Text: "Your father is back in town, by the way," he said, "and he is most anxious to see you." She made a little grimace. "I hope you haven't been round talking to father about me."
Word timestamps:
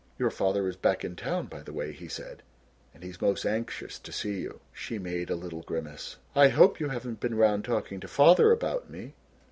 "Your 0.17 0.31
father 0.31 0.67
is 0.67 0.75
back 0.77 1.05
in 1.05 1.15
town, 1.15 1.45
by 1.45 1.61
the 1.61 1.73
way," 1.73 1.91
he 1.91 2.07
said, 2.07 2.41
"and 2.91 3.03
he 3.03 3.11
is 3.11 3.21
most 3.21 3.45
anxious 3.45 3.99
to 3.99 4.11
see 4.11 4.39
you." 4.41 4.59
She 4.73 4.97
made 4.97 5.29
a 5.29 5.35
little 5.35 5.61
grimace. 5.61 6.17
"I 6.33 6.47
hope 6.47 6.79
you 6.79 6.89
haven't 6.89 7.19
been 7.19 7.35
round 7.35 7.65
talking 7.65 7.99
to 7.99 8.07
father 8.07 8.51
about 8.51 8.89
me." 8.89 9.13